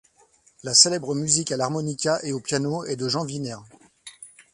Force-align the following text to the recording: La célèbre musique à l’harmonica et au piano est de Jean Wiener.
La 0.63 0.73
célèbre 0.73 1.13
musique 1.13 1.51
à 1.51 1.57
l’harmonica 1.57 2.19
et 2.23 2.33
au 2.33 2.39
piano 2.39 2.83
est 2.85 2.95
de 2.95 3.07
Jean 3.07 3.23
Wiener. 3.23 3.57